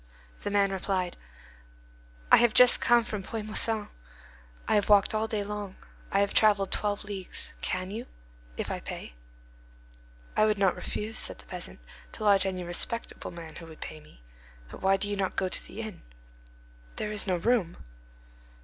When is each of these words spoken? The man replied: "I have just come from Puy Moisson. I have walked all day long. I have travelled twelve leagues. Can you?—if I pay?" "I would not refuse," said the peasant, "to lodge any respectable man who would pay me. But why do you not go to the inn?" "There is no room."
The 0.39 0.49
man 0.49 0.71
replied: 0.71 1.15
"I 2.31 2.37
have 2.37 2.55
just 2.55 2.81
come 2.81 3.03
from 3.03 3.21
Puy 3.21 3.43
Moisson. 3.43 3.87
I 4.67 4.73
have 4.73 4.89
walked 4.89 5.13
all 5.13 5.27
day 5.27 5.43
long. 5.43 5.75
I 6.11 6.21
have 6.21 6.33
travelled 6.33 6.71
twelve 6.71 7.03
leagues. 7.03 7.53
Can 7.61 7.91
you?—if 7.91 8.71
I 8.71 8.79
pay?" 8.79 9.13
"I 10.35 10.47
would 10.47 10.57
not 10.57 10.75
refuse," 10.75 11.19
said 11.19 11.37
the 11.37 11.45
peasant, 11.45 11.79
"to 12.13 12.23
lodge 12.23 12.47
any 12.47 12.63
respectable 12.63 13.29
man 13.29 13.57
who 13.57 13.67
would 13.67 13.79
pay 13.79 13.99
me. 13.99 14.23
But 14.71 14.81
why 14.81 14.97
do 14.97 15.07
you 15.07 15.15
not 15.15 15.35
go 15.35 15.47
to 15.47 15.63
the 15.67 15.81
inn?" 15.81 16.01
"There 16.95 17.11
is 17.11 17.27
no 17.27 17.35
room." 17.37 17.77